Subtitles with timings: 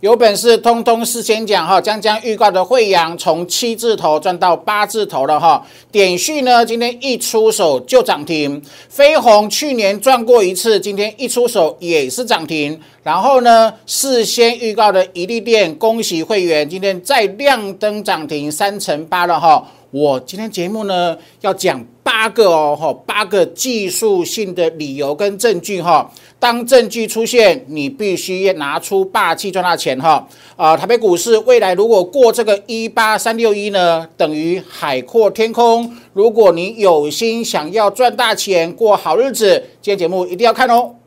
[0.00, 5.66] 有本事通通事先讲哈，将将预告的惠阳从七字头赚到八字头了哈。
[5.90, 8.62] 点序呢，今天一出手就涨停。
[8.88, 12.80] 飞鸿去年赚过一次，今天一出手也是涨停。
[13.02, 19.66] 然后呢，事先预告的一利店，恭喜会员今天再亮灯涨停三成八了哈。
[19.90, 26.10] 我今天节目呢要讲八个哦哈，八个技术性的理由跟证据哈。
[26.38, 30.28] 当证据出现，你必须拿出霸气赚大钱哈！
[30.56, 35.90] 啊，台北股市未来如果过这个一八三六一呢，等于海阔天空。
[36.12, 40.97] 如果你有心想要赚大钱、过好日子，今天节目一定要看哦。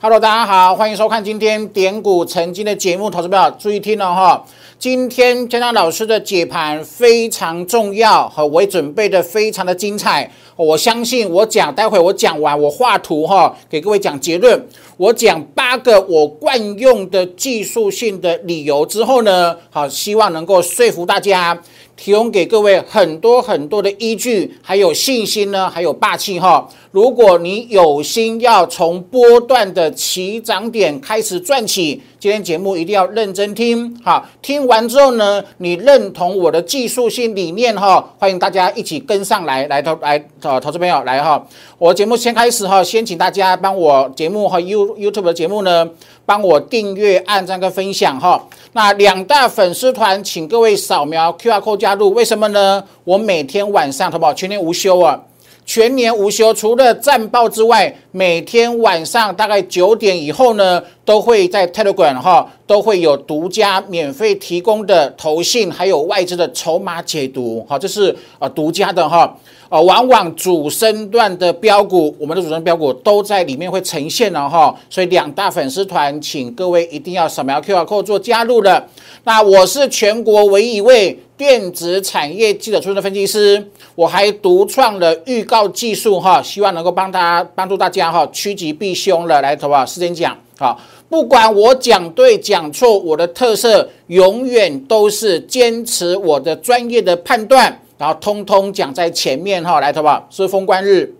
[0.00, 4.44] Hello，大家好，欢迎收看今天点股成金的节目，投资朋友注意听了哈。
[4.78, 10.30] 今天江江老师的解盘非常重要，和我准备的非常的精彩。
[10.54, 14.64] 我相信我讲，待会我讲完，我画图哈，给各位讲结论。
[14.96, 21.60] 我讲八个我惯用的技术性的理由之后呢，好，希望能够说服大家。
[21.98, 26.66] 提供给各位很多很多的依据，还有信心呢，还有霸气哈。
[26.92, 34.28] 如果你有心要从波段的起涨点开始赚起，今天节目一定要认真听哈。
[34.42, 41.46] 听完之后呢，你认同我的技术性理念哈，欢迎大家一起跟上来，来投来呃投资朋友来哈。
[41.78, 45.88] 我节目先开始哈，先请大家帮我节目和 You YouTube 的节目呢。
[46.26, 48.46] 帮我订阅、按赞跟分享哈。
[48.72, 52.10] 那两大粉丝团，请各位扫描 QR code 加入。
[52.12, 52.84] 为什么呢？
[53.04, 54.34] 我每天晚上，好不好？
[54.34, 55.18] 全年无休啊，
[55.64, 56.52] 全年无休。
[56.52, 67.64] 除了战报之外，每天晚上大概九点以后呢，都会在 Telegram 哈，都会有独家免费提供的投信还有外资的筹码解读。
[67.66, 69.34] 好，这是啊独家的哈。
[69.70, 78.86] 啊，往往主升段的标股，我们的主升标股都在里面会呈现了哈，所以两大粉丝团，请各位一定要扫描 QR code 做加入了。
[79.24, 83.62] 那我是全国唯一一位电子产业记者出身的分析师，
[83.94, 89.40] 我还独创了预告技术哈，希望能够帮大家帮助大家哈趋吉避凶了。
[89.42, 89.84] 来，好不好？
[89.84, 97.80] 时间讲好，不管我讲对讲错，我的特色永远都是坚持我的专业的判断。
[97.96, 100.24] 然后通通讲在前面哈，来，好不好？
[100.30, 101.12] 是封关日，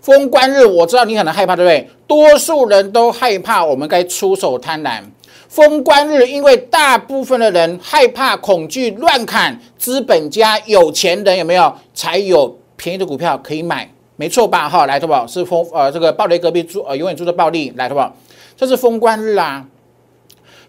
[0.00, 1.88] 封关日，我知道你可能害怕，对不对？
[2.06, 5.00] 多数人都害怕，我们该出手贪婪。
[5.48, 13.90] 封关日，因为大部分的人害怕、恐惧、乱砍，资本家、有钱人有没有才有便宜的股票可以买？
[14.14, 14.68] 没错吧？
[14.68, 15.26] 哈，来，淘宝？
[15.26, 18.14] 是封呃这个暴雷隔壁住呃永远住的暴利，来，淘宝？
[18.60, 19.64] 这是封关日啊。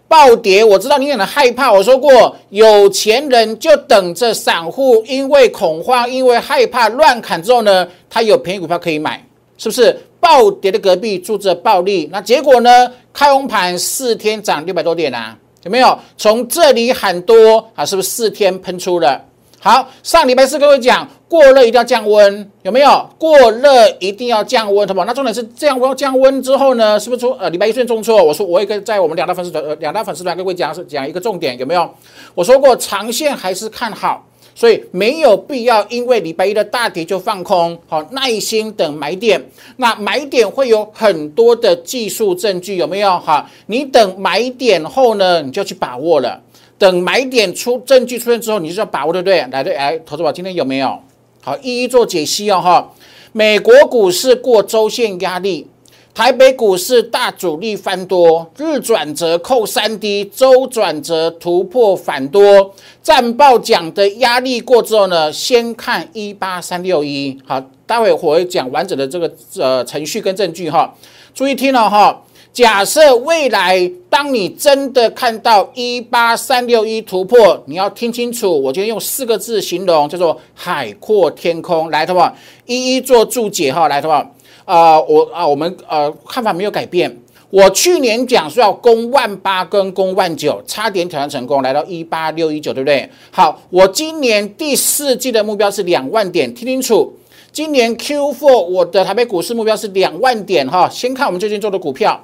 [0.08, 1.70] 暴跌，我知道你可能害怕。
[1.70, 9.22] 我说过，有钱人就等着散户，因为恐慌，因为害怕乱砍之后呢，他有便宜股票可以买，
[9.58, 9.94] 是不是？
[10.18, 12.90] 暴跌的隔壁住着暴利，那结果呢？
[13.12, 15.98] 开红盘四天涨六百多点啊，有没有？
[16.16, 19.22] 从这里喊多啊，是不是四天喷出了？
[19.64, 23.08] 好，上礼拜四各位讲过热一定要降温，有没有？
[23.16, 25.06] 过热一定要降温，好不好？
[25.06, 28.20] 那重点是降温降温之后呢，是不是说呃礼拜一出现重挫？
[28.20, 31.88] 我说我也可以在我们两大粉丝团呃两大粉丝团各位讲是讲一个重点，有没有？
[32.34, 39.40] 我说过长线还是看好，所以没有必要因为礼拜一的大跌就放空，好耐心等买点。
[39.76, 43.16] 那买点会有很多的技术证据，有没有？
[43.20, 46.42] 哈，你等买点后呢，你就去把握了。
[46.82, 49.46] 等买点出证据出现之后，你就要把握，对不对？
[49.52, 50.98] 来，对，哎，投资宝今天有没有？
[51.40, 52.92] 好，一一做解析哦，哈。
[53.30, 55.68] 美国股市过周线压力，
[56.12, 62.74] 台北股市大主力翻多，日转折扣三 D，周转折突破反多。
[63.00, 70.92] 战报讲的压力过之后呢，先看一八三六一，好，待会我会讲完整的这个呃程序跟证据哈，
[71.32, 72.24] 注意听了哈。
[72.52, 81.90] 假设未来，当你真的看到一八三六一突破，你要听清楚，我今天用四个字形容，叫做海阔天空。
[81.90, 82.30] 来，好不好？
[82.66, 84.34] 一一做注解哈，来，好不好？
[84.66, 87.18] 啊，我啊，我们呃看法没有改变。
[87.48, 93.08] 我去年讲说要攻万八跟攻万九，差点挑战成功，来到一八六一九，对不对？
[93.30, 97.16] 好，我今年第四季的目标是两万点，听清楚。
[97.50, 100.86] 今年 Q4 我的台北股市目标是两万点哈。
[100.90, 102.22] 先看我们最近做的股票。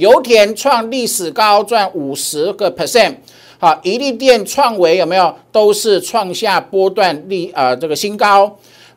[0.00, 3.14] 油田创历史高，赚五十个 percent，
[3.58, 5.34] 好，一利电创维有没有？
[5.52, 8.56] 都是创下波段历呃这个新高。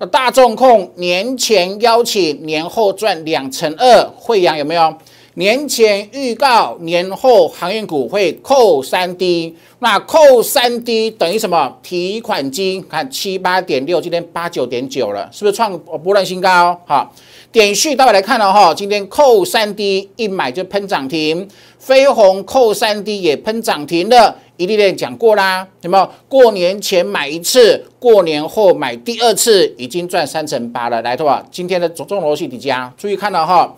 [0.09, 4.09] 大众控年前邀请，年后赚两成二。
[4.15, 4.95] 惠阳有没有？
[5.33, 11.75] 年前预告年后航运股会扣三 D，那扣三 D 等于什么？
[11.83, 16.79] 提款金看七八点六，今天八九点九了，是不是创波段新高？
[16.85, 17.13] 好，
[17.53, 21.47] 点序大家来看了哈，今天扣三 D 一买就喷涨停，
[21.77, 26.09] 飞鸿扣三 D 也喷涨停了，一列列讲过啦，有没有？
[26.27, 30.99] 过年前买一次，过年后买第二次，已经赚三成八了。
[31.03, 33.71] 来，的话，今天的总中逻辑底价，注意看到哈。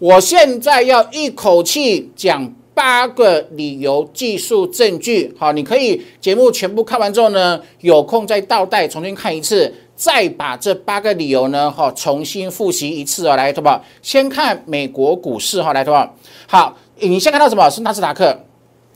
[0.00, 13.36] 我现在要一口气讲八个理由、技术证据，好，你可以节目全部看完之后呢，有空再倒带重新看一次，再把这八个理由呢，哈，重新复习一次哦。
[13.36, 13.84] 来，好不好？
[14.00, 16.10] 先看美国股市哈，来，好不
[16.48, 16.74] 好？
[17.00, 18.34] 你先看到什么是纳斯达克？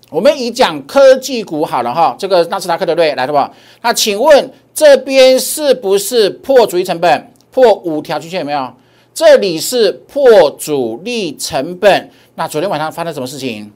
[0.09, 3.15] 我们以讲科技股好了哈，这个纳斯达克对不对？
[3.17, 3.53] 来，好不好？
[3.83, 7.31] 那请问这边是不是破主力成本？
[7.51, 8.73] 破五条均线有没有？
[9.13, 12.11] 这里是破主力成本。
[12.37, 13.71] 那昨天晚上发生什么事情？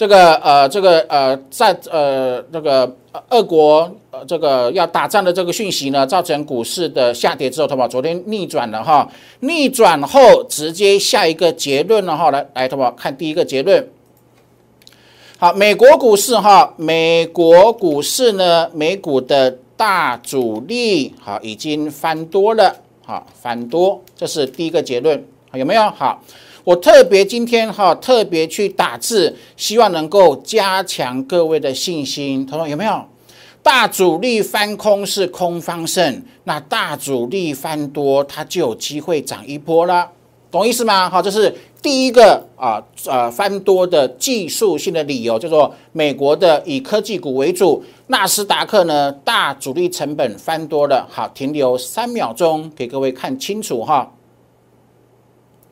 [0.00, 2.90] 这个呃，这个呃，在呃那个
[3.28, 3.80] 俄国
[4.10, 9.06] 呃这个要打仗的这个讯息呢，造成股市的下跌之后，同胞昨天逆转了哈，
[9.40, 13.86] 逆转后直接下一个结论了哈，来来，同胞看第一个结论。
[15.36, 22.74] 好，美国股市哈，美国股市呢，美股的大主力好已经翻多了。
[23.04, 25.82] 好，翻多，这是第一个结论，有没有？
[25.90, 26.22] 好，
[26.70, 32.46] 我特别今天哈特别去打字，希望能够加强各位的信心。
[32.46, 33.04] 他说有没有？
[33.60, 40.08] 大主力翻空是空方胜，那大主力翻多，它就有机会涨一波了。
[40.48, 41.10] 懂意思吗？
[41.10, 41.52] 好，这是
[41.82, 51.04] 第一个啊，呃，翻多的技术性的理由，叫做美国的以科技股为主，纳斯达克呢大主力成本翻多了。
[51.10, 54.08] 好，停留三秒钟，给各位看清楚哈，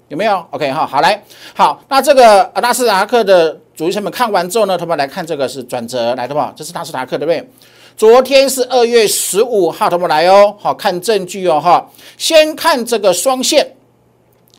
[0.09, 1.23] 有没有？OK 哈，好来，
[1.55, 6.53] 好，那这个纳斯达克的主力成本看完之后呢，他们来看这个是转折来的吧？
[6.57, 7.49] 这是纳斯达克对不对？
[7.97, 13.75] 昨天是二月十五号，他们来哦，好看证据哦哈，先看这个双线。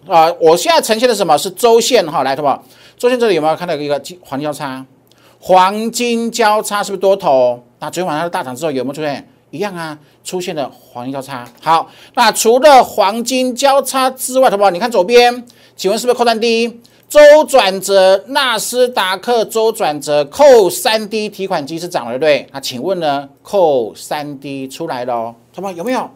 [0.08, 2.24] 啊，我现在呈现的什么是周线哈？
[2.24, 2.64] 来，好不好？
[2.98, 4.86] 周线这里有没有看到一个金黄金交叉？
[5.40, 7.64] 黄金交叉是不是多头？
[7.80, 9.28] 那昨天晚上的大涨之后有没有出现？
[9.52, 11.48] 一样啊，出现了黄金交叉。
[11.62, 14.70] 好，那除了黄金交叉之外，好不好？
[14.70, 16.80] 你看左边，请问是不是扣三 D？
[17.10, 22.48] 周转折，纳斯达克周转折扣三 D 提款机是涨了，对不对？
[22.54, 23.28] 那请问呢？
[23.42, 25.74] 扣三 D 出来了哦，好不好？
[25.74, 26.08] 有没有？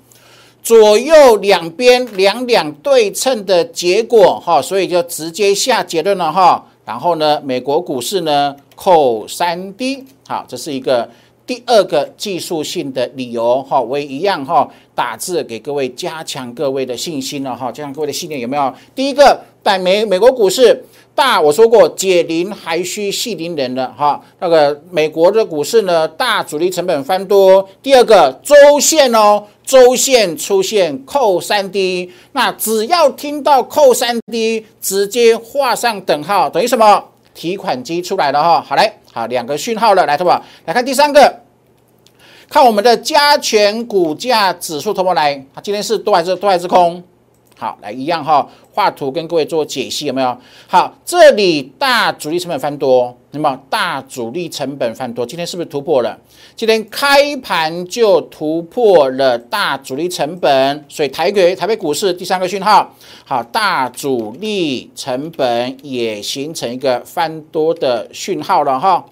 [0.61, 6.63] 左右两边两两对称的结果，哈，所以就直接下结论了，哈。
[6.85, 11.09] 然后呢，美国股市呢扣三 D，好，这是一个
[11.45, 18.73] 第二个技术性的理由，哈，我也一样，哈，打字给各位加强各位的信心了，哈，加强各位的信念有没有？
[18.95, 20.83] 第一个，在美美国股市。
[21.15, 24.19] 大我说过，解铃还需系铃人的哈。
[24.39, 27.69] 那个美国的股市呢，大主力成本翻多。
[27.83, 37.03] 第二个周线哦，周线出现扣三 D，那只要听到扣三 D，直接画上等号，等于什么？
[37.43, 38.61] 提款机出来了哈。
[38.61, 41.41] 好嘞，好两个讯号了，来，同学来看第三个，
[42.49, 47.03] 看我们的加权股价指数，同学来，它今天是多还是多还是空？
[47.63, 50.37] 好，来一样哈，画图跟各位做解析，有没有？
[50.67, 56.19] 好，这里大主力成本翻多，那么大主力成本翻多，今天是不是突破了？
[56.57, 62.93] 今天开盘就突破了大主力成本，所以台北台北股市第三个讯号，
[63.23, 69.05] 好，大主力成本也形成一个翻多的讯号了哈。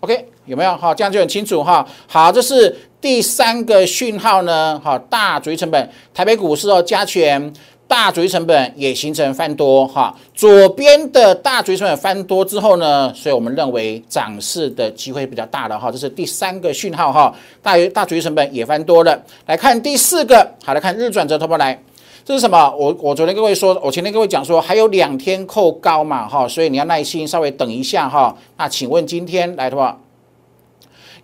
[0.00, 0.35] OK。
[0.46, 0.94] 有没有哈？
[0.94, 1.86] 这样就很清楚哈。
[2.06, 4.80] 好，这是第三个讯号呢。
[4.82, 7.52] 哈，大主力成本，台北股市哦加权
[7.88, 10.14] 大主力成本也形成翻多哈。
[10.34, 15.90] 左边的大主力成本翻多之后呢，所以我们认为涨势的机会比较大的哈。
[15.90, 17.32] 这是第三个讯号哈。
[17.62, 19.20] 大于大主力成本也翻多了。
[19.46, 21.80] 来看第四个，好来看日转折，投不来，
[22.24, 22.74] 这是什么？
[22.76, 28.36] 我我昨天各位说，我前天各位讲说还有两天扣高嘛哈，所以你要耐心稍微等一下哈。
[28.56, 29.96] 那请问今天来的话？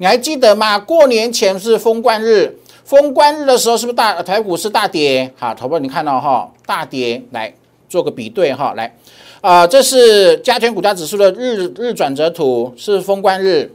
[0.02, 0.80] 你还记得吗？
[0.80, 5.32] 过年前是封关日，封关日的时候是不是大台股是大跌？
[5.38, 7.54] 好，头部你看到哈，大跌，来
[7.88, 8.92] 做个比对哈，来，
[9.40, 13.72] 啊，这是加权股价指数的日日转折图，是封关日，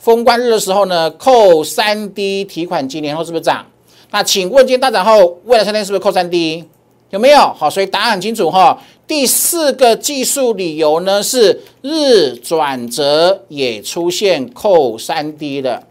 [0.00, 3.64] 封关日的时候呢，扣三 D 提款机，年后是不是涨？
[4.10, 6.68] 那请问今天大涨后，未来三天是不是扣三 D？
[7.10, 7.38] 有没有？
[7.38, 8.76] 好，所以答案很清楚哈。
[9.10, 15.82] 第四个技术理由呢是日转折也出现扣三 D 了，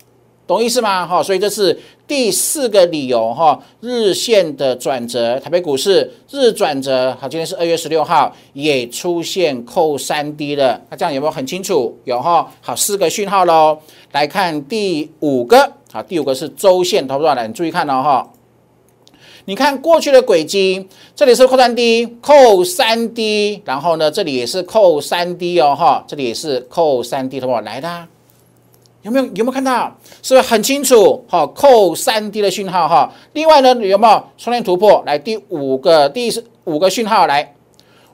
[0.47, 1.05] 懂意思吗？
[1.05, 11.93] 哈，所以这是第四个理由哈，日线的转折，台北股市日转折，好，今天是二月十六号，也出现扣三 D 了，那这样有没有很清楚？
[12.05, 13.79] 有哈，好，四个讯号喽。
[14.13, 17.45] 来看第五个，好，第五个是周线，投不多少？
[17.45, 18.29] 你注意看哦哈。
[19.49, 27.61] 你看过去的轨迹，这里是扣三 D，扣三 D，然后呢，这里也是扣三 D 哦，哈，这里也是扣三 D，好不好？
[27.61, 28.07] 来的，
[29.01, 29.97] 有没有有没有看到？
[30.21, 31.25] 是不是很清楚？
[31.27, 33.11] 好，扣三 D 的讯号哈。
[33.33, 35.01] 另外呢，有没有双线突破？
[35.07, 36.31] 来，第五个第
[36.65, 37.55] 五个讯号来，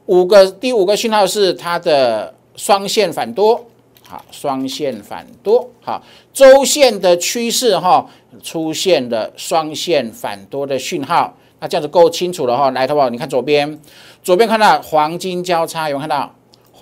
[0.05, 3.65] 五个第五个讯号是它的双线反多。
[4.07, 8.07] 好，双线反多，好，周线的趋势哈，
[8.43, 12.69] 出现了双线反多的讯号，那这样子够清楚了哈。
[12.69, 13.09] 来，好不好？
[13.09, 13.79] 你看左边，
[14.21, 16.31] 左边看到黄金交叉，有看到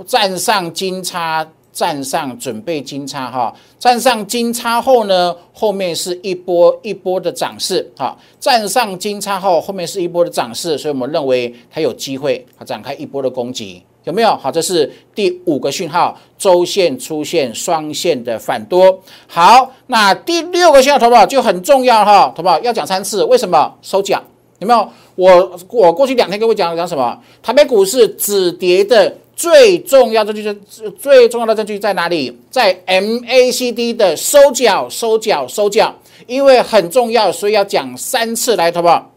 [0.05, 13.81] 站上金叉，站上准备金叉哈，站上金叉后呢，后面是一波一波的涨势，好，站上金叉后，后面是一波的涨势，所以我们认为它有机会啊展开一波的攻击。
[14.03, 14.51] 有没有好？
[14.51, 18.99] 这是第五个讯号，周线出现双线的反多。
[19.27, 23.23] 好，那第六个讯号，投保就很重要哈，投保要讲三次。
[23.23, 24.21] 为什么收脚？
[24.59, 24.89] 有没有？
[25.15, 27.17] 我我过去两天跟我讲讲什么？
[27.41, 30.53] 台北股市止跌的最重要的就是
[30.99, 32.35] 最重要的证据在哪里？
[32.49, 35.93] 在 MACD 的收脚、收脚、收脚，
[36.27, 39.12] 因为很重要，所以要讲三次来，投保。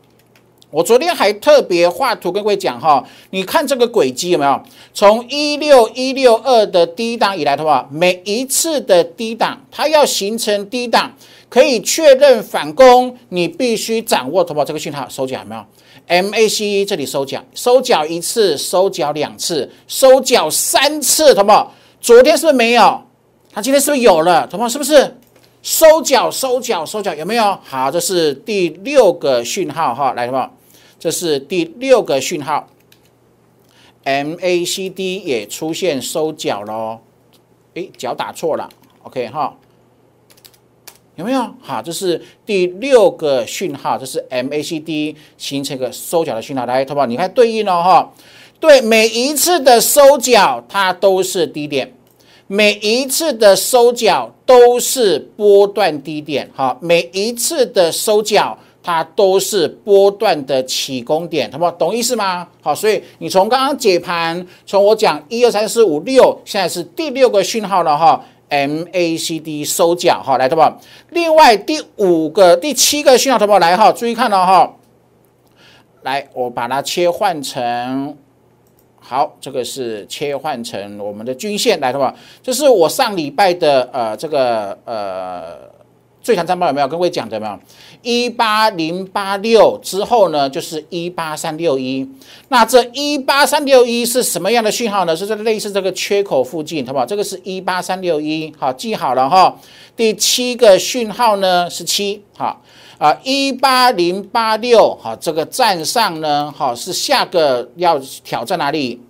[0.71, 4.61] 我昨天还特别画图跟各位讲哈，你看这个轨迹有没有？
[4.93, 11.13] 从一六一六二的低档以来的话，每一次的低档，它要形成低档，
[11.49, 15.65] 可以确认反攻，你必须掌握投保这个讯号收脚有没有
[16.09, 23.03] ？MACD 这里收脚，收脚一次，收脚两次，收脚三次，投保昨天是不是没有？
[23.53, 24.47] 它今天是不是有了？
[24.49, 25.17] 投保是不是
[25.67, 27.59] 收脚收脚收脚有没有？
[27.65, 30.49] 好，这是第六个讯号哈，来投保。
[30.97, 32.69] 这是第六个讯号
[34.05, 37.01] ，MACD 也出现收脚喽，
[37.75, 38.69] 诶，脚打错了
[39.03, 39.57] ，OK 哈，
[41.17, 41.53] 有没有？
[41.61, 46.65] 好，这是第六个讯号，这是 MACD 形成一个收脚的讯号。
[46.65, 48.13] 来，投保，你看对应了哈，
[48.61, 51.93] 对，每一次的收脚它都是低点，
[52.47, 58.59] 每一次的收脚都是波段低点，哈，每一次的收脚。
[58.89, 61.69] 它都是波段的起攻点，好不？
[61.73, 62.47] 懂意思吗？
[62.63, 70.63] 好，所以你从刚刚解盘，从我讲一二三四五六，现在是第六个讯号了哈，MACD 收脚哈，来，好不？
[71.11, 73.59] 另外第五个、第七个讯号，好不好？
[73.59, 74.77] 来哈，注意看了哈，
[76.03, 78.17] 来，我把它切换成，
[79.09, 82.13] 好，这个是切换成我们的均线，来，的话？
[82.43, 85.77] 这是我上礼拜的呃这个呃。
[86.27, 87.39] 最强战报有没有跟各位讲的？
[87.39, 87.57] 没有，
[88.03, 92.05] 一八零八六之后呢，就是一八三六一。
[92.49, 95.15] 那这一八三六一是什么样的讯号呢？
[95.15, 97.07] 是这类似这个缺口附近，好不好？
[97.07, 99.57] 这个是一八三六一，好，记好了哈。
[99.95, 102.61] 第七个讯号呢是七，好
[102.99, 109.01] 啊，一八零八六，好，这个站上呢，好是下个要挑战哪里？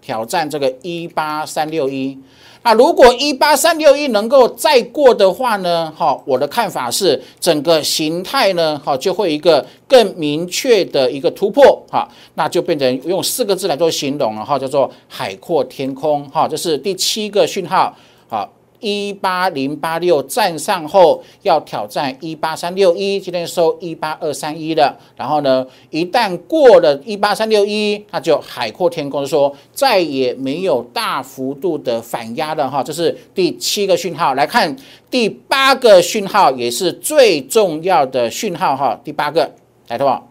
[0.00, 2.18] 挑战这个一八三六一。
[2.62, 5.92] 那如果一八三六一能够再过的话呢？
[5.94, 17.94] 好，我的看法是整个形态呢，好就会一个更明确的一个突破，哈，那就变成用四个字来做形容了，哈，叫做海阔天空，哈，这是第七个讯号，
[18.28, 18.55] 好。
[18.80, 24.96] 一八零八六站上后要挑战一八三六一，今天收一八二三一了。
[25.16, 32.82] 然后呢，一旦过了一八三六一，那就海阔天空，说再也没有大幅度的反压了哈。
[32.82, 34.34] 这是第七个讯号。
[34.34, 34.76] 来看
[35.10, 38.98] 第八个讯号，也是最重要的讯号哈。
[39.02, 39.50] 第八个，
[39.88, 40.28] 来，好不好？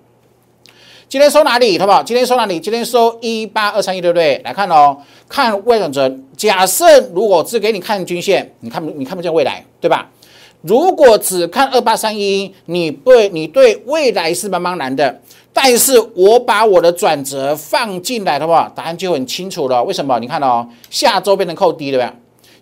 [1.08, 2.02] 今天收哪里，好不好？
[2.02, 2.60] 今天收哪里？
[2.60, 4.42] 今天收一八二三一，对不对？
[4.44, 4.98] 来看哦，
[5.30, 6.12] 看未转折。
[6.36, 10.10] 假设如果只给你看均线，你看不你看不见未来，对吧？
[10.62, 15.22] 如果只看二八三一，你对你对未来是茫茫然的。
[15.54, 19.84] 但是我把我的转折放进来的话，答案就很清楚了。
[19.84, 20.20] 为什么？
[20.20, 22.14] 你看哦，下周变成扣低，对吧？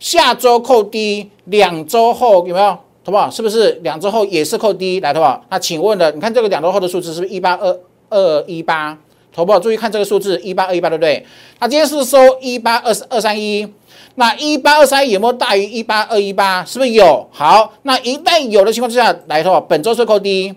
[0.02, 2.78] 下周扣低，两周后有没有？
[3.06, 3.30] 好不好？
[3.32, 5.42] 是不是两周后也是扣低来的话？
[5.50, 7.80] 那请问了，你看这个两周后的数字是不是一八二？
[8.14, 8.98] 二一八，
[9.34, 11.26] 投保注意看这个数字一八二一八，对不对？
[11.60, 13.68] 它今天是收一八二二三一，
[14.16, 16.64] 那一八二三有没有大于一八二一八？
[16.64, 17.28] 是不是有？
[17.32, 20.54] 好，那一旦有的情况之下，来说，本周是扣低，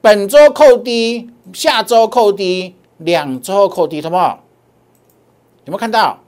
[0.00, 4.40] 本周扣低，下周扣低，两周扣低，好不好？
[5.66, 6.18] 有没有看到？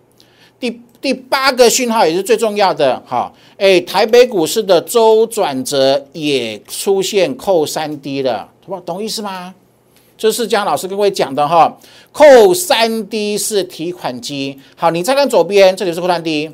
[0.61, 0.83] 第？
[0.99, 9.55] 第八个讯号也是最重要的，哈，哎，台北股市的周转折也出现扣三 D 了，懂懂意思吗？
[10.19, 11.77] 这是江老师跟各位讲的哈，
[12.11, 14.59] 扣三 D 是提款机。
[14.75, 16.51] 好，你再看左边，这里是扣三 D，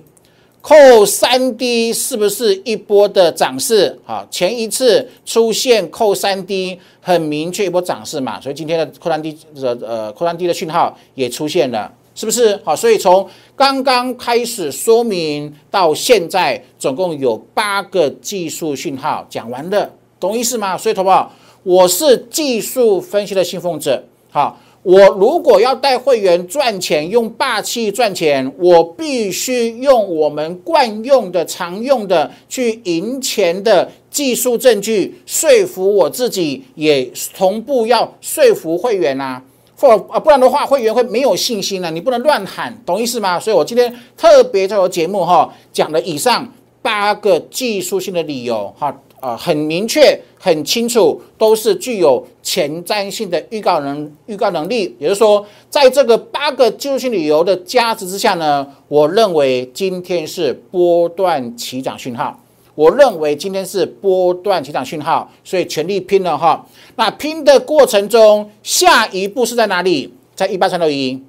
[0.61, 3.99] 扣三 D 是不是一波的涨势？
[4.04, 11.92] 好，前一次出现扣三 D，很明确一波涨势嘛，所以今天的扣三 D 的呃扣三 D 的讯号也出现了。
[12.14, 12.76] 是不是好？
[12.76, 13.26] 所以从
[13.57, 19.90] 刚刚开始说明到现在，总共有八个技术讯号讲完了，
[20.21, 20.76] 懂意思吗？
[20.76, 21.33] 所以，好不好？
[21.64, 24.02] 我是技术分析的信奉者。
[24.31, 39.40] 好，我如果要带会员赚钱，用霸气赚钱，我必须用我们惯用的、常用的去赢钱的技术证据，说服我自己，也同步要说服会员啊。
[39.76, 41.90] 不啊，不然的话，会员会没有信心了。
[41.90, 43.38] 你不能乱喊，懂意思吗？
[43.38, 54.95] 所以我今天特别在我节目哈讲了以上八个技术性的理由哈啊，很明确、很清楚，都是具有前瞻性的预告能预告能力。
[54.99, 62.37] 也就是说，在这个八个技术性理由的加持之下呢，我认为今天是波段起涨讯号。
[62.75, 66.67] 我认为今天是波段起涨讯号，所以全力拼了哈。
[66.97, 70.12] 那拼的过程中，下一步是在哪里？
[70.35, 71.23] 在一八三六一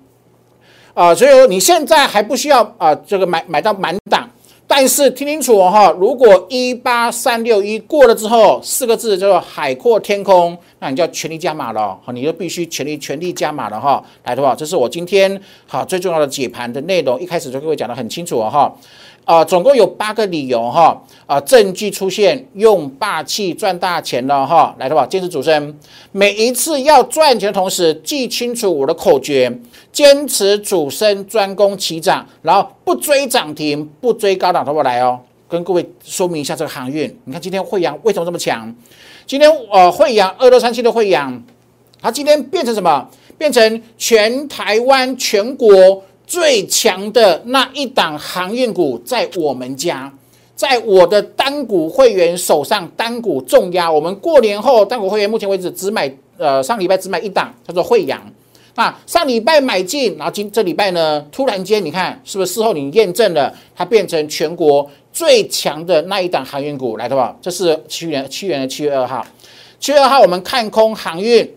[0.94, 4.30] 啊，所以说你现在还不需要啊，这个买买到满档，
[4.65, 14.03] 但是听清楚哈，如果一八三六一过了之后，四个字叫做海阔天空，那你就要全力加码了哈，你就必须全力全力加码了哈。
[14.24, 18.74] 来的话，这是我今天好最重要的解盘的内容，一开始就各位讲的很清楚哈。
[19.25, 25.74] 啊，总共有八个理由哈，啊，证据出现用霸气赚大钱了哈，来的吧，坚持主升，
[26.12, 29.51] 每一次要赚钱的同时，记清楚我的口诀，
[29.94, 35.20] 坚持主升，专攻起涨，然后不追涨停，不追高档，好不好来哦？
[35.48, 38.75] 跟各位说明一下这个航运，你看今天惠阳为什么这么强？
[39.25, 41.42] 今天呃，惠阳二六三七的惠阳，
[42.01, 43.08] 它今天变成什么？
[43.38, 46.03] 变成全台湾全国。
[46.25, 50.12] 最强的那一档航运股在我们家，
[50.56, 53.92] 在我的单股会员手上单股重压。
[53.92, 58.22] 我们过年后单股会员目前为止只买呃上礼拜只买一档，叫做惠阳。
[58.75, 67.36] 那上礼拜买进，然后今这礼拜呢，突然间你看是不是事后你验证了，它变成全国最强的那一档航运股来的吧？
[67.42, 69.24] 这是七月七月的七月二号，
[69.79, 71.48] 七月二号我们看空航运。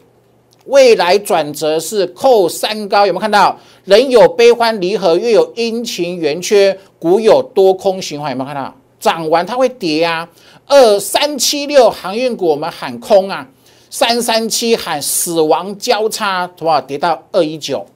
[0.66, 3.58] 未来转折是扣三高，有没有看到？
[3.84, 8.74] 人有悲欢离合，月有阴晴圆缺，股有多空循环，有没有看到？
[8.98, 10.28] 涨完它会跌啊。
[10.66, 13.46] 二三七六航运股我们喊空啊，
[13.88, 16.80] 三三七喊死亡交叉，好不好？
[16.80, 17.86] 跌到二一九。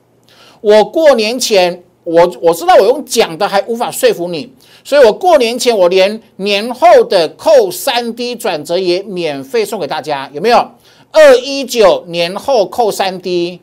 [0.60, 4.52] 我过年前，我我知道我用讲的还无法说服你，
[4.84, 10.70] 所以我过年前我连年后的扣三 D 转折也免费送给大家，有没有？
[11.12, 13.60] 二一九年后扣三 D，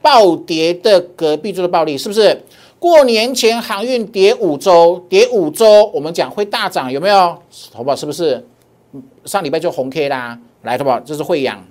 [0.00, 2.42] 暴跌的隔壁做的暴利是不是？
[2.78, 7.16] 过年前航运跌五周，跌五周，我们讲会大涨，有没有？
[7.72, 7.96] 好不好？
[7.96, 8.46] 是不是？
[9.24, 11.00] 上礼拜就红 K 啦，来，好不好？
[11.00, 11.64] 这是惠阳，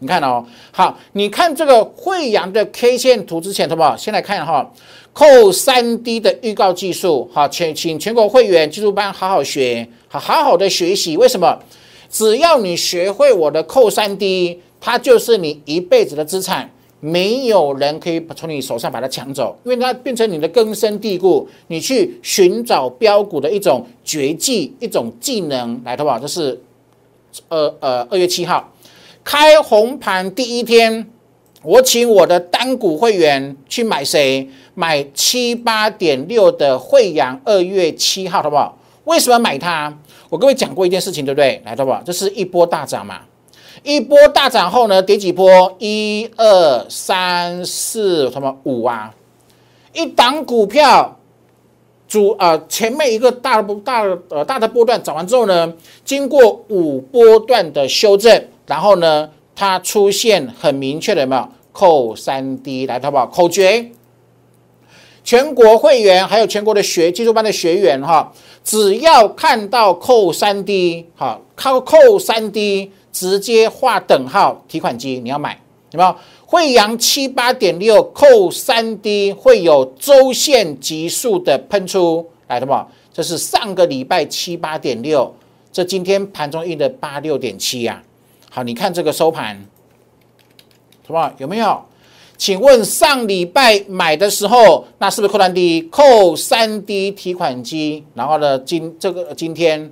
[0.00, 3.96] 你看哦，好，你看这个惠阳的 K 线图之前，好不好？
[3.96, 4.70] 先来看哈，
[5.14, 11.58] 扣三 D 的预告技术，好，请请全国会员技术班好好学，好好好的学习，为什么？
[12.18, 26.60] 只要你学会我的扣三 D，它就是你一辈子的资产，没有人可以从你手上把它抢走，因为它变成你的根深蒂固，你去寻找标股的一种绝技、一种技能来的话，这是
[27.46, 28.72] 呃呃二月七号
[29.22, 31.08] 开红盘第一天，
[31.62, 34.48] 我请我的单股会员去买谁？
[34.74, 38.77] 买七八点六的惠阳，二月七号，好不好？
[39.08, 39.92] 为什么买它？
[40.28, 41.62] 我各位讲过一件事情，对不对？
[41.64, 41.96] 来，到不？
[42.04, 43.20] 这是一波大涨嘛？
[43.82, 45.74] 一波大涨后呢，跌几波？
[45.78, 49.14] 一二三四，什么五啊？
[49.94, 51.18] 一档股票
[52.06, 55.72] 主啊，前面一个大波大呃大的波段涨完之后呢，
[56.04, 61.48] 经过五波段的修正，然后呢，它出现很明确的有没有？
[61.72, 63.26] 扣三 D 来，好不好？
[63.26, 63.90] 口诀。
[65.28, 68.32] 全国会员还有全国的学技术班的学员哈，
[68.64, 75.60] 只要看到扣三 D 哈，靠扣三 D 直接画等号提款机，你要买
[75.90, 76.16] 有没有？
[76.46, 82.86] 惠阳七八点六扣三 D 会有周线急速的喷出来的吗？
[83.12, 85.34] 这是上个礼拜七八点六，
[85.70, 88.02] 这今天盘中印的八六点七呀。
[88.48, 89.62] 好，你看这个收盘，
[91.06, 91.84] 什么有没有？
[92.38, 98.04] 请问上礼拜买的时候，那是不是扣三 D 扣三 D 提款机？
[98.14, 99.90] 然后呢，今这个今天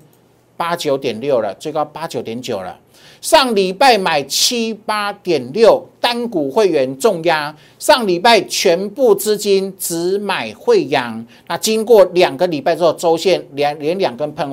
[0.56, 2.78] 八九点六了，最高八九点九了。
[3.20, 11.26] 上礼拜买七八点六单股会员重压，上礼拜全部资金只买汇阳。
[11.48, 14.48] 那经过两个礼拜之后，周线连连两根喷，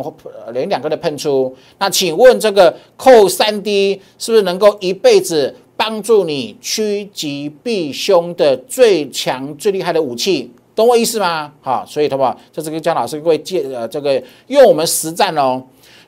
[0.52, 1.56] 连两根的喷出。
[1.78, 5.56] 那请问这个扣三 D 是不是能够一辈子？
[5.76, 11.52] 帮助你趋吉避凶的最强最厉害的武器，懂我意思吗？
[11.62, 12.40] 好，所以好不好？
[12.52, 15.62] 这是跟姜老师各位借呃，这个用我们实战哦，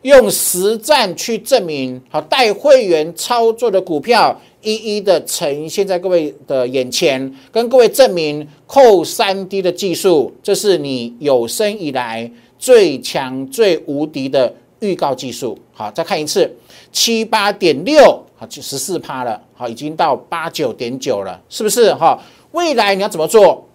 [0.04, 15.58] 用实战去证明，好带会员操作的股票一一的呈现在各位的眼前，跟各位证明扣三 D 的技术，这是你有生以来最强最无敌的预告技术。
[15.74, 16.50] 好，再看一次，
[16.92, 18.25] 七八点六。
[18.46, 21.92] 好，就十四趴了，好，已经到八九点九了，是不是？
[21.96, 23.68] 哈，未来你要怎么做？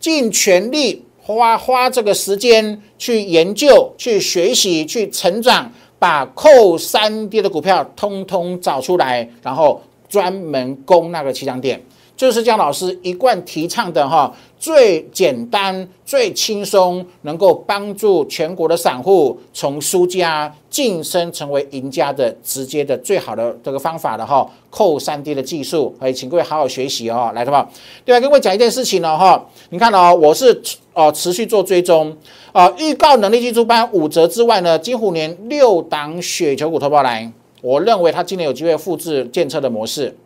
[0.00, 11.80] 尽全力花花这个时间去研究、去学习、去成长，把扣三跌的股票通通找出来，然后专门攻那个起涨点。
[12.18, 27.70] 就是姜老师一贯提倡的哈，最简单、最轻松，能够帮助全国的散户从输家晋升成为赢家的直接的最好的这个方法的哈，扣三 D 的技术，以请各位好好学习哦，来，好不好？
[28.06, 30.60] 另外跟各位讲一件事情呢哈，你看哦，我是
[30.94, 32.16] 哦持续做追踪
[32.50, 40.16] 啊，预告能力技术班五折之外呢，金虎年六档雪球股投报来，我认为他今年有机会复制建测的模式，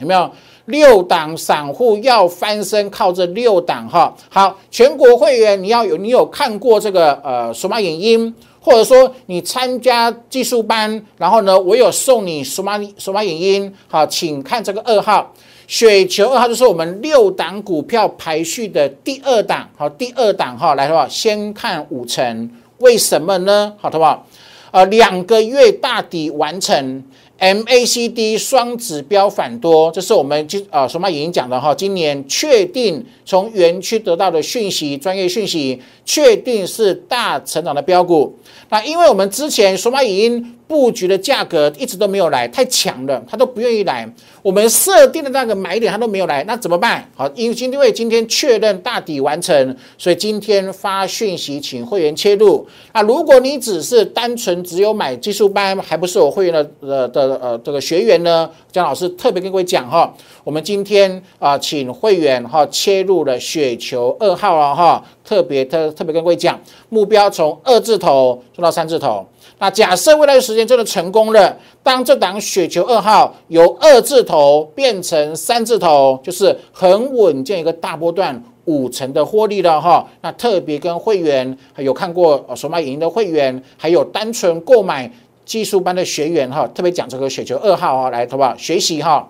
[0.00, 0.30] 有没有？
[0.66, 4.14] 六档散户要翻身，靠这六档哈。
[4.30, 13.74] 好，全国会员你要有，你有看过这个呃数码影音，或者说你参加技术班，然后呢，我有送你数码数码影音。
[13.88, 15.30] 好，请看这个二号
[15.66, 19.68] 雪球二号，就是我们六档股票排序的第二档。
[19.76, 23.74] 好，第二档哈，来的话先看五成，为什么呢？
[23.78, 24.26] 好，好不好？
[24.70, 27.04] 呃，两个月大底完成。
[27.40, 38.34] MACD 双指标反多，这是我们今啊索马已经讲的哈，今年确定从园区得到的讯息，专业讯息确定是大成长的标股。
[38.70, 44.08] 那因为我们之前索马已经布局的价格一直都没有来，太强了，他都不愿意来。
[44.42, 47.08] 我们设定的那个买点他都没有来，那怎么办？
[47.14, 52.66] 好，因为今天因为今天确认大底完成，所以今天发讯息请会员切入。
[52.92, 58.48] 啊，如果你只是单纯只有买技术班，还不是我会员的呃的呃这个学员呢？
[58.70, 60.12] 江老师特别跟各位讲哈，
[60.44, 65.02] 我们今天啊请会员哈切入了雪球二号了哈。
[65.24, 69.26] 特别特特别跟各位讲，目标从二字头做到三字头。
[69.58, 80.06] 那假设未来的时间真的成功了，当这档雪球二号由二字头变成三字头，就是很稳健一个大波段五成的获利了哈。
[80.20, 85.10] 那特别跟会员还有看过索马影音的会员，还有单纯购买
[85.46, 88.54] 技术班的学员哈，特别讲这个雪球二号啊，来好不好？
[88.58, 89.26] 学习哈。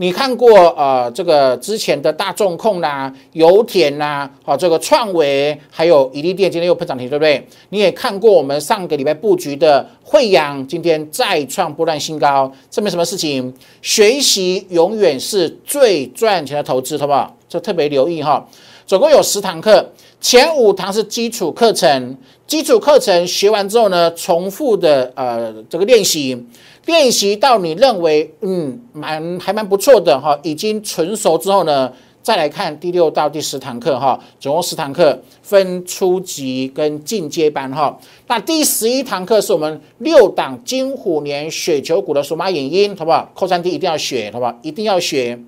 [0.00, 7.46] 你看过呃这个之前的大众控啦、油田啦，好这个创维，还有伊利电今天又喷涨停，对不对？
[7.68, 13.52] 你也看过我们上个礼拜布局的惠阳，今天再创波段新高，证明什么事情？
[13.82, 17.36] 学习永远是最赚钱的投资，好不好？
[17.46, 18.48] 这特别留意哈。
[18.86, 19.86] 总共有十堂课，
[20.18, 26.46] 前五堂是基础课程，基础课程学完之后呢，重复的呃这个练习。
[26.90, 37.96] 练习到你认为嗯蛮还蛮不错的哈，已经纯熟之后呢，再来看第六到第十堂课哈，总共十堂课分初级跟进阶班哈。
[38.26, 43.30] 那第十一堂课是我们六档金虎年雪球股的数码影音，好不好？
[43.34, 44.58] 扣三 D 一定要学，好不好？
[44.62, 45.38] 一定要学，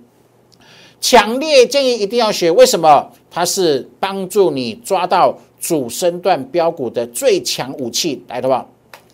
[1.00, 2.50] 强烈建议一定要学。
[2.52, 3.10] 为什么？
[3.30, 8.68] 它是帮助你抓到主升段标股的最强武器，来，好不好？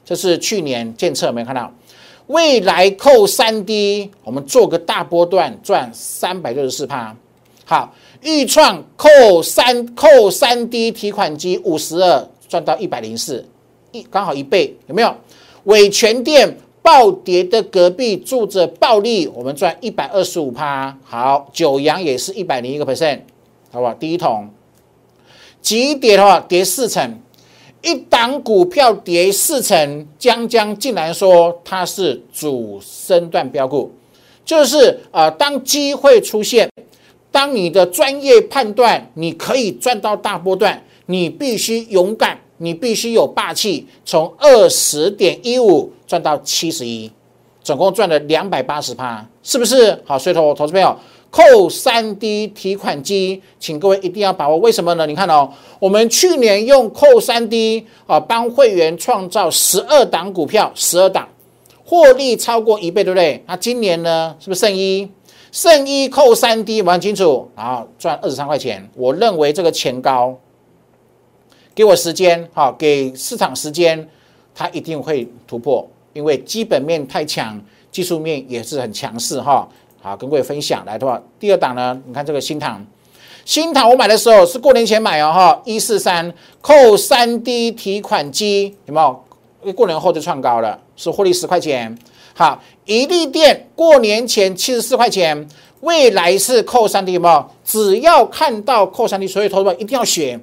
[0.05, 1.73] 这是去年监测没有看到。
[2.29, 7.17] 未来扣三 D，我们做个大波段赚三百六十四趴。
[7.64, 9.09] 好，预创扣
[9.43, 13.47] 三扣三 D 提款机五十二赚到一百零四，
[13.93, 15.14] 一刚好一倍，有没有？
[15.64, 20.95] 伟全店暴跌的隔壁住着暴利，我们赚一百二十五趴。
[21.03, 23.21] 好，九阳也是一百零一个 percent，
[23.71, 23.95] 好不好？
[23.95, 24.51] 第一桶，
[25.62, 27.21] 急跌的话跌四成。
[27.88, 33.90] 一档股票跌四成，江江竟然说它是主升段标股，
[34.44, 36.70] 就是啊，当机会出现，
[37.31, 47.11] 当你的专业判断，你可以赚到大波段，你必须勇敢，你必须有霸气，从二十点一五赚到七十一，
[47.62, 49.98] 总共赚了两百八十趴，是不是？
[50.05, 50.94] 好，所以投投资朋友，
[51.31, 54.57] 扣三 D 提款机，请各位一定要把握。
[54.57, 55.07] 为什么呢？
[55.07, 61.29] 你看哦，我们去年用扣三 D 啊，帮会员创造十二档股票，十二档
[61.85, 63.45] 获利超过一倍，对不对？
[63.47, 65.11] 那今年呢，是不是剩一？
[65.53, 68.88] 剩一扣三 D，我很清楚，然后赚二十三块钱。
[68.95, 70.38] 我认为这个钱高，
[71.75, 74.09] 给我时间，好，给市场时间，
[74.55, 77.61] 它一定会突破，因为基本面太强，
[77.91, 79.69] 技术面也是很强势，哈。
[80.00, 82.87] 好，跟各位分享来的话，第二档呢，你看这个新塘，
[83.44, 89.72] 新塘我买的时候是过年前买哦，哈，一四三扣三 D 提款机有没有？
[89.72, 91.98] 过年后就创高了，是获利十块钱。
[92.32, 95.48] 好，一利店过年前七十四块钱，
[95.80, 97.44] 未来是扣三 D 有没有？
[97.64, 100.38] 只要看到扣三 D，所以投资一定要学，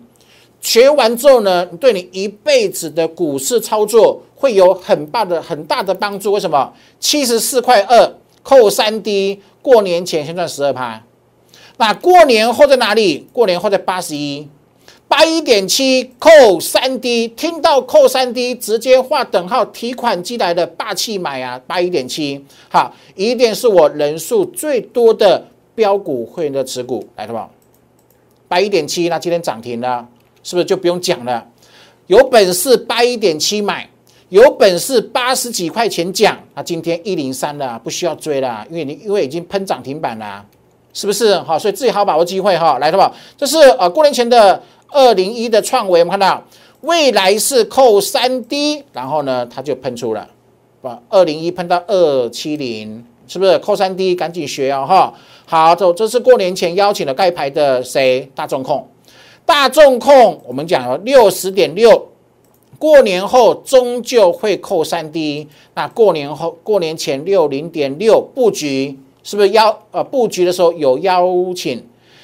[0.59, 6.33] 学完之后呢，对你一辈子的股市操作会有很大的很大的帮助。
[6.33, 6.73] 为什么？
[6.99, 8.13] 七十四块二。
[8.45, 11.01] 扣三 D，过年前先赚十二趴，
[11.77, 13.27] 那过年后在哪里？
[13.33, 14.47] 过年后在八十一，
[15.07, 21.59] 八一点七扣三 D，听到扣三 D，直接画等号，提款机来的霸气买啊！
[21.65, 27.49] 八一点七，好，一定是我人数最多的标股会员的持股，来，好不好？
[28.47, 30.07] 八一点七，那今天涨停了，
[30.43, 31.43] 是不是就不用讲了？
[32.05, 33.89] 有本事八一点七买。
[34.29, 40.43] 有本事八十几块钱讲，那今天一零三了，不需要追了，因为你因为已经喷涨停板了，
[40.93, 41.37] 是不是？
[41.41, 43.13] 好，所以自己好把握机会哈，来，好不好？
[43.37, 44.59] 这是呃过年前的
[44.89, 46.43] 二零一的创维，我们看到
[46.81, 50.27] 未来是扣三 D，然后呢它就喷出了，
[50.81, 53.59] 把二零一喷到二七零，是不是？
[53.59, 55.13] 扣三 D 赶紧学哦哈。
[55.45, 58.27] 好，走这是过年前邀请了盖牌的谁？
[58.33, 58.87] 大众控，
[59.45, 62.09] 大众控，我们讲了六十点六。
[62.77, 71.83] 过年后终究会扣三 D，那过年后过年前六零点六布局是不是邀呃布局的时候有邀请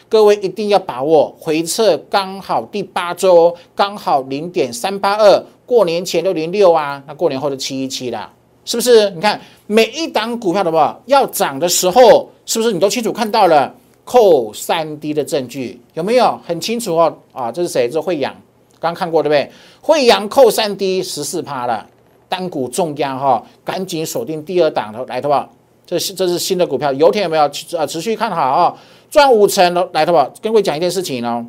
[0.09, 8.31] 各位一定要把握回撤刚好第八周刚好零点三八二，过年前六零六啊，那过年后的七一七啦，
[8.65, 9.09] 是不是？
[9.11, 16.37] 你看每一档股票的话要涨的时候，是不是你都清楚看到了扣三 D 的证据有没有？
[16.45, 17.87] 很清楚哦啊，这是谁？
[17.87, 18.35] 这是惠阳。
[18.81, 19.49] 刚看过对不对？
[19.79, 21.87] 惠阳扣三 D 十四趴了，
[22.27, 25.47] 单股重压哈，赶紧锁定第二档的来的吧。
[25.85, 27.43] 这是这是新的股票，油田有没有
[27.77, 27.85] 啊？
[27.85, 28.75] 持续看好啊，
[29.09, 30.31] 赚五成的来的吧。
[30.41, 31.45] 跟各位讲一件事情哦，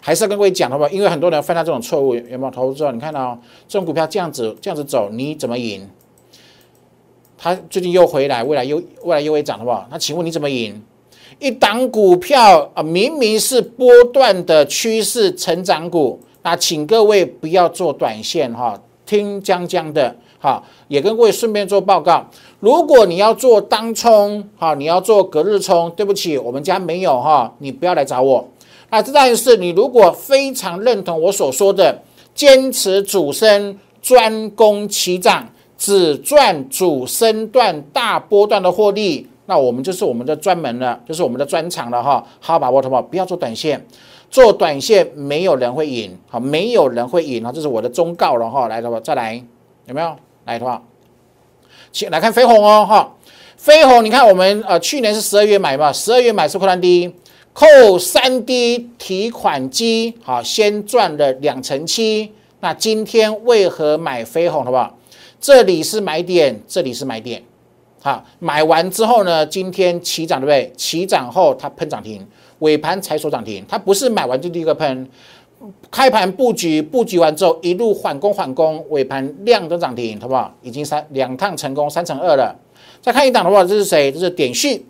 [0.00, 2.90] 还是要跟各位讲的吧，因为很多人犯到这种错误，有没有投资？
[2.92, 5.88] 你看到这种股票这样子这样子走，你怎么赢？
[7.36, 9.86] 它最近又回来，未来又未来又会涨，好不好？
[9.90, 10.82] 那请问你怎么赢？
[11.38, 22.24] 一档股票啊，明明是波段的趋势成长股，那请各位不要做短线哈，听江江的哈，也跟各位顺便做报告。
[22.60, 28.48] 如果你要做当冲哈，你要做隔日冲，对不起，我们家没有哈，你不要来找我。
[28.90, 32.00] 那这但是你如果非常认同我所说的，
[32.34, 39.26] 坚持主升，专攻起涨，只赚主升段大波段的获利。
[39.46, 42.24] 那我们就是我们的专门了，就是我们的专长了哈。
[42.40, 43.02] 好把握，好不好？
[43.02, 43.84] 不要做短线，
[44.30, 47.52] 做短线没有人会赢，好，没有人会赢啊！
[47.52, 48.68] 这是我的忠告了哈。
[48.68, 49.34] 来，的话再来，
[49.86, 50.16] 有没有？
[50.46, 50.82] 来的话，
[51.92, 53.14] 请来看飞鸿哦哈。
[53.56, 57.14] 飞鸿，你看我们呃去年是十二月买嘛，十二月买是扣三 D，
[57.52, 62.32] 扣三 D 提款机，好，先赚了两成七。
[62.60, 64.98] 那今天为何买飞鸿，好不好？
[65.40, 67.42] 这里是买点，这里是买点。
[68.04, 69.46] 好，买完之后呢？
[69.46, 70.70] 今天起涨对不对？
[70.76, 72.22] 起涨后它喷涨停，
[72.58, 73.64] 尾盘才锁涨停。
[73.66, 75.08] 它不是买完就第一个喷，
[75.90, 80.54] 开盘布局，布局完之后一路缓攻缓攻，尾盘量都涨停，好不好？
[80.60, 82.54] 已经三两趟成功，三乘二了。
[83.00, 84.12] 再看一档的话，这是谁？
[84.12, 84.84] 这是点序。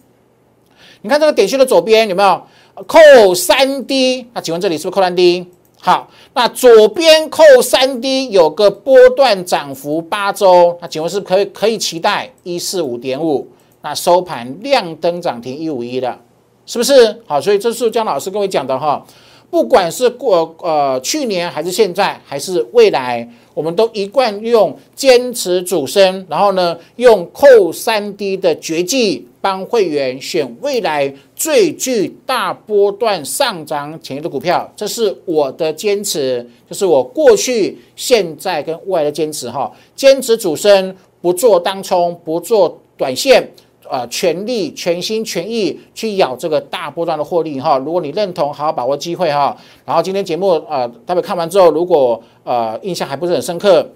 [1.02, 2.42] 你看这个点序的左边有没有
[2.84, 2.98] 扣
[3.32, 4.26] 三 D？
[4.32, 5.46] 那请问这里是不是扣三 D？
[5.86, 13.46] 好，那左边扣三 D 有个波段涨幅八周，那请问是可以可以期待一四五点五，
[13.82, 16.18] 那收盘亮灯涨停一五一的，
[16.64, 17.20] 是不是？
[17.26, 19.04] 好，所以这是姜老师跟我讲的哈。
[19.50, 39.70] 不管是过呃去年还是现在还是未来，我们都一贯用坚持主升，然后呢用扣三 D 的绝技帮会员选未来最具大波段上涨潜力的股票，这是我的坚持，就是我过去、现在跟未来的坚持哈。
[39.94, 43.46] 坚持主升，不做当冲，不做短线。
[43.86, 47.76] 啊，全力、全心全意去咬这个大波段的获利哈！
[47.76, 49.54] 如果你认同，好好把握机会哈。
[49.84, 53.86] 然后今天节目啊，大家看完之后，如果呃印象还不是很深刻，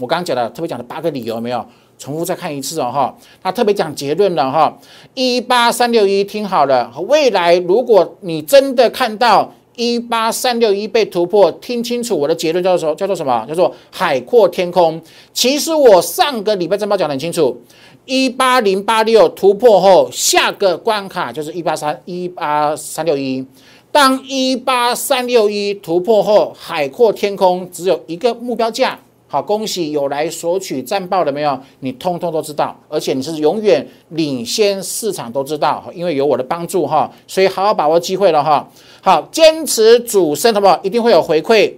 [0.00, 1.64] 我刚刚讲的特别讲的八个理由有没有？
[2.02, 3.16] 重复再看一次哦哈。
[3.44, 4.76] 那特别讲结论了哈，
[5.14, 13.46] 一八三六一听好了，未来如果你真的看到一八三六一被突破，听清楚我的结论叫做叫做什么？
[13.46, 15.00] 叫做海阔天空。
[15.32, 17.56] 其实我上个礼拜正报讲得很清楚，
[18.04, 23.46] 一八零八六突破后，下个关卡就是一八三一八三六一。
[23.90, 28.98] 当一八三六一突破后，海阔天空，只有一个目标价。
[29.32, 31.58] 好，恭喜有来索取战报的没有？
[31.80, 38.68] 你通通都知道，而且你是永远领先市场都知道，因为有我的帮助哈，所以好好把握机会了哈。
[39.00, 40.78] 好，坚持主升，好不好？
[40.82, 41.72] 一定会有回馈，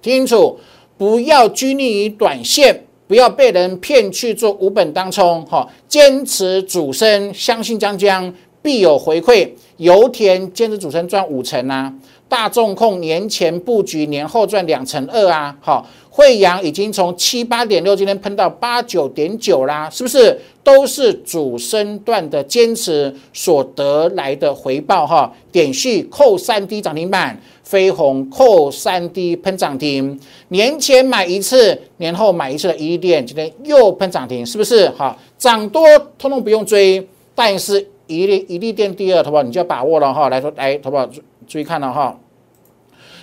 [0.00, 0.56] 听清楚，
[0.96, 5.68] 不要拘泥于短线，不要被人骗去做无本当冲哈。
[5.88, 8.32] 坚持主升，相信将将。
[8.62, 11.94] 必有回馈，油田坚持主升赚五成啊，
[12.28, 25.32] 大众控年前布局，年后赚两成二啊，好，惠阳已经从七八点六今天喷到八九点九啦，是不是都是主升段的坚持所得来的回报哈？
[25.52, 34.88] 点序扣三 D 涨停板，飞鸿扣三 D 喷涨停，年前买一次，年后买一次的一店今天又喷涨停，是不是？
[34.90, 35.86] 好，涨多
[36.18, 37.86] 通通不用追，但是。
[38.08, 39.42] 一利一利电第二，好不好？
[39.42, 40.28] 你就要把握了哈。
[40.28, 41.04] 来说，来，好不好？
[41.46, 42.18] 注意看了哈。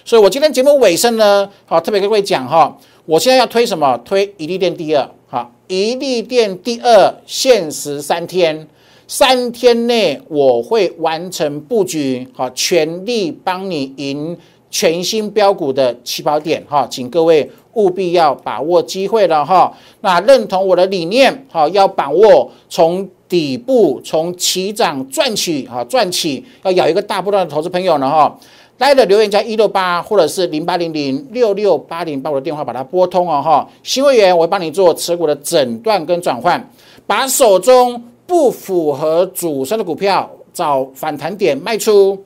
[0.05, 3.97] 所以我今天节目尾声呢，好，特别跟各位讲哈，我现在要推什么？
[3.99, 8.67] 推一利电第二，好，一利电第二限时三天，
[9.07, 14.37] 三天内我会完成布局，好，全力帮你赢
[14.69, 19.71] 全新标股的起跑点哈，请各位务必要把握机会了哈。
[20.01, 23.09] 那认同我的理念，好，要把握从。
[23.33, 28.39] 底部从起涨赚起，哈，赚起要咬一个大波段的投资朋友呢，哈，
[28.77, 36.69] 来的留言加一六八或者是零八零零六六八零，把我的电话把它拨通哦，哈，新会员我会帮你做持股的诊断跟转换，
[37.07, 42.23] 把手中不符合主升的股票找反弹点卖出，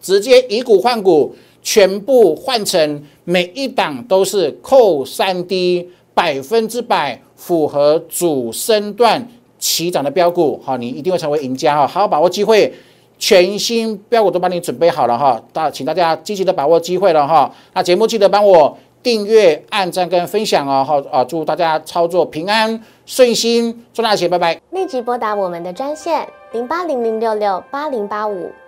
[0.00, 9.28] 直接以股换股，全部换成每一档都是扣三 D，百分之百符合主升段。
[9.58, 11.86] 起涨的标股，哈，你一定会成为赢家哈！
[11.86, 12.72] 好好把握机会，
[13.18, 15.40] 全新标股都帮你准备好了哈！
[15.52, 17.52] 大，请大家积极的把握机会了哈！
[17.74, 20.84] 那节目记得帮我订阅、按赞跟分享哦！
[20.84, 24.60] 好啊，祝大家操作平安顺心，赚大钱，拜拜！
[24.70, 28.50] 立即拨打我们的专线零八零零六六八零八五